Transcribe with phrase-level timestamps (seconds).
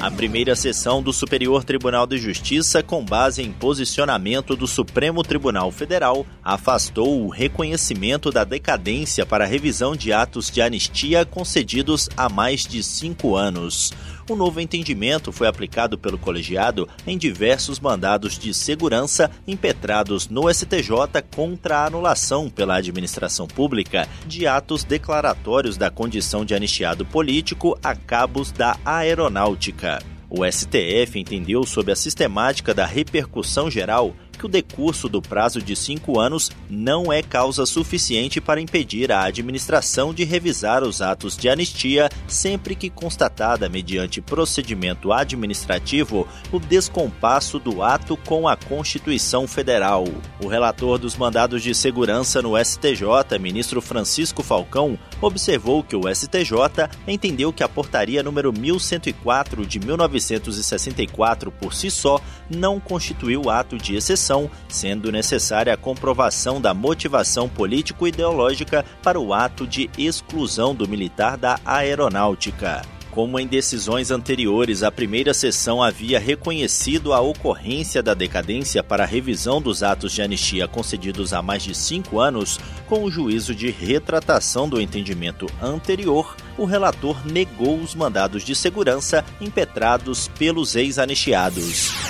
[0.00, 5.72] A primeira sessão do Superior Tribunal de Justiça, com base em posicionamento do Supremo Tribunal
[5.72, 12.64] Federal, afastou o reconhecimento da decadência para revisão de atos de anistia concedidos há mais
[12.64, 13.92] de cinco anos.
[14.28, 21.22] O novo entendimento foi aplicado pelo colegiado em diversos mandados de segurança impetrados no STJ
[21.34, 27.96] contra a anulação pela administração pública de atos declaratórios da condição de anistiado político a
[27.96, 29.87] cabos da aeronáutica.
[30.30, 35.74] O STF entendeu sobre a sistemática da repercussão geral que o decurso do prazo de
[35.74, 41.48] cinco anos não é causa suficiente para impedir a administração de revisar os atos de
[41.48, 50.04] anistia sempre que constatada mediante procedimento administrativo o descompasso do ato com a Constituição Federal.
[50.42, 56.88] O relator dos mandados de segurança no STJ, ministro Francisco Falcão, observou que o STJ
[57.06, 63.96] entendeu que a portaria número 1104 de 1964 por si só não constituiu ato de
[63.96, 64.27] exceção
[64.68, 71.58] sendo necessária a comprovação da motivação político-ideológica para o ato de exclusão do militar da
[71.64, 72.82] aeronáutica.
[73.10, 79.06] Como em decisões anteriores, a primeira sessão havia reconhecido a ocorrência da decadência para a
[79.06, 83.70] revisão dos atos de anistia concedidos há mais de cinco anos, com o juízo de
[83.70, 92.07] retratação do entendimento anterior, o relator negou os mandados de segurança impetrados pelos ex-anistiados.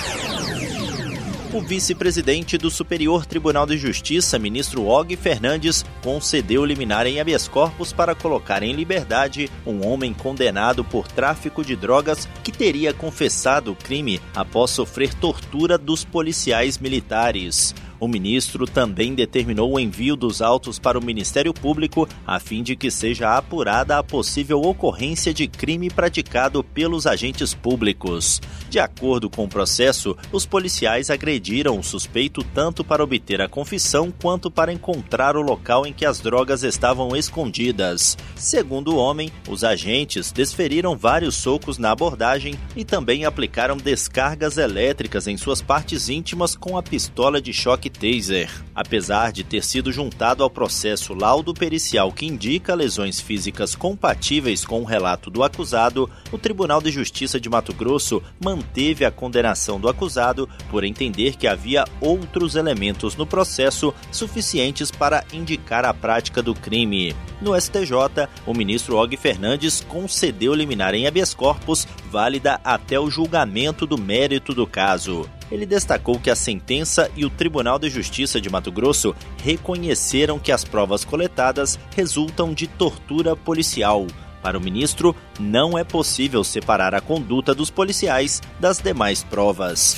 [1.50, 7.90] O vice-presidente do Superior Tribunal de Justiça, ministro Og Fernandes, concedeu liminar em habeas corpus
[7.90, 13.74] para colocar em liberdade um homem condenado por tráfico de drogas que teria confessado o
[13.74, 17.74] crime após sofrer tortura dos policiais militares.
[18.00, 22.76] O ministro também determinou o envio dos autos para o Ministério Público a fim de
[22.76, 28.40] que seja apurada a possível ocorrência de crime praticado pelos agentes públicos.
[28.70, 34.12] De acordo com o processo, os policiais agrediram o suspeito tanto para obter a confissão
[34.12, 38.16] quanto para encontrar o local em que as drogas estavam escondidas.
[38.36, 45.26] Segundo o homem, os agentes desferiram vários socos na abordagem e também aplicaram descargas elétricas
[45.26, 48.50] em suas partes íntimas com a pistola de choque taser.
[48.74, 54.82] Apesar de ter sido juntado ao processo laudo pericial que indica lesões físicas compatíveis com
[54.82, 59.88] o relato do acusado, o Tribunal de Justiça de Mato Grosso manteve a condenação do
[59.88, 66.54] acusado por entender que havia outros elementos no processo suficientes para indicar a prática do
[66.54, 67.14] crime.
[67.40, 73.86] No STJ, o ministro Og Fernandes concedeu liminar em habeas corpus válida até o julgamento
[73.86, 75.28] do mérito do caso.
[75.50, 80.52] Ele destacou que a sentença e o Tribunal de Justiça de Mato Grosso reconheceram que
[80.52, 84.06] as provas coletadas resultam de tortura policial.
[84.42, 89.96] Para o ministro, não é possível separar a conduta dos policiais das demais provas.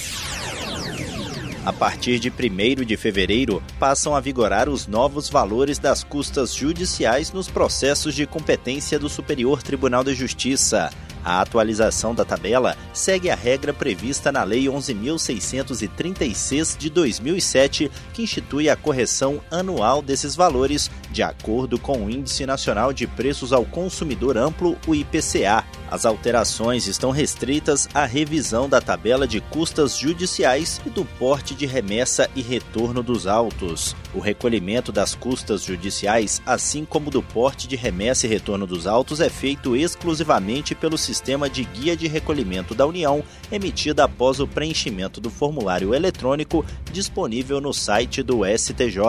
[1.65, 7.33] A partir de 1 de fevereiro, passam a vigorar os novos valores das custas judiciais
[7.33, 10.91] nos processos de competência do Superior Tribunal de Justiça.
[11.25, 18.69] A atualização da tabela segue a regra prevista na Lei 11.636 de 2007, que institui
[18.69, 24.37] a correção anual desses valores de acordo com o Índice Nacional de Preços ao Consumidor
[24.39, 25.65] Amplo, o IPCA.
[25.91, 31.67] As alterações estão restritas à revisão da tabela de custas judiciais e do porte de
[31.67, 33.97] remessa e retorno dos autos.
[34.15, 39.21] O recolhimento das custas judiciais, assim como do porte de remessa e retorno dos autos,
[39.21, 45.21] é feito exclusivamente pelo sistema de guia de recolhimento da União, emitida após o preenchimento
[45.21, 49.01] do formulário eletrônico disponível no site do STJ.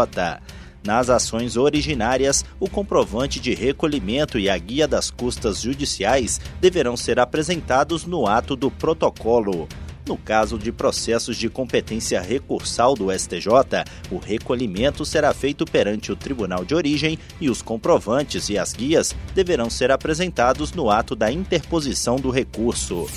[0.84, 7.19] Nas ações originárias, o comprovante de recolhimento e a guia das custas judiciais deverão ser
[7.19, 9.68] apresentados no ato do protocolo.
[10.07, 16.16] No caso de processos de competência recursal do STJ, o recolhimento será feito perante o
[16.16, 21.31] tribunal de origem e os comprovantes e as guias deverão ser apresentados no ato da
[21.31, 23.07] interposição do recurso.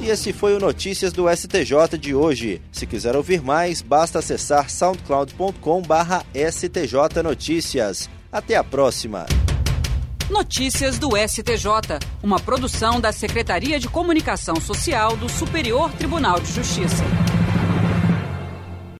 [0.00, 2.62] E esse foi o Notícias do STJ de hoje.
[2.72, 8.08] Se quiser ouvir mais, basta acessar soundcloud.com/stj notícias.
[8.32, 9.26] Até a próxima.
[10.30, 17.04] Notícias do STJ, uma produção da Secretaria de Comunicação Social do Superior Tribunal de Justiça.